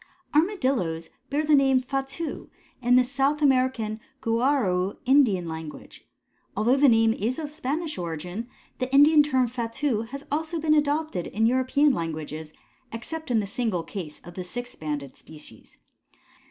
All 0.33 0.41
Armadillos 0.41 1.11
bear 1.29 1.45
the 1.45 1.53
name 1.53 1.79
Fatu 1.79 2.49
in 2.81 2.95
the 2.95 3.03
South 3.03 3.39
American 3.39 3.99
Guarau 4.19 4.97
Indian 5.05 5.47
language. 5.47 6.07
Although 6.57 6.77
the 6.77 6.89
name 6.89 7.13
is 7.13 7.37
of 7.37 7.51
Spanish 7.51 7.99
origin 7.99 8.47
the 8.79 8.91
Indian 8.91 9.21
term 9.21 9.47
Fatu 9.47 10.01
has 10.09 10.25
also 10.31 10.59
been 10.59 10.73
adopted 10.73 11.27
in 11.27 11.45
European 11.45 11.93
languages, 11.93 12.51
except 12.91 13.29
in 13.29 13.41
the 13.41 13.45
single 13.45 13.83
case 13.83 14.19
of 14.21 14.33
the 14.33 14.43
six 14.43 14.73
banded 14.73 15.17
species. 15.17 15.77